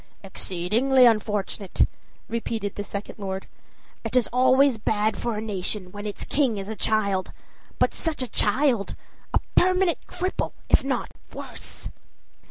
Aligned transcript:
"Exceedingly 0.23 1.05
unfortunate," 1.05 1.87
repeated 2.27 2.73
the 2.73 2.83
second 2.83 3.19
lord. 3.19 3.45
"It 4.03 4.15
is 4.15 4.25
always 4.33 4.79
bad 4.79 5.15
for 5.15 5.35
a 5.35 5.41
nation 5.41 5.91
when 5.91 6.07
its 6.07 6.25
king 6.25 6.57
is 6.57 6.69
a 6.69 6.75
child; 6.75 7.31
but 7.77 7.93
such 7.93 8.23
a 8.23 8.27
child 8.27 8.95
a 9.31 9.39
permanent 9.55 9.99
cripple, 10.07 10.53
if 10.69 10.83
not 10.83 11.11
worse." 11.33 11.91